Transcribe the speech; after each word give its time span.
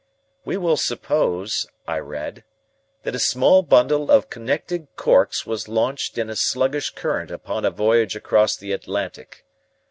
"We 0.45 0.57
will 0.57 0.77
suppose," 0.77 1.67
I 1.87 1.99
read, 1.99 2.43
"that 3.03 3.13
a 3.13 3.19
small 3.19 3.61
bundle 3.61 4.09
of 4.09 4.31
connected 4.31 4.87
corks 4.95 5.45
was 5.45 5.67
launched 5.67 6.17
in 6.17 6.27
a 6.27 6.35
sluggish 6.35 6.89
current 6.95 7.29
upon 7.29 7.65
a 7.65 7.69
voyage 7.69 8.15
across 8.15 8.57
the 8.57 8.71
Atlantic. 8.71 9.45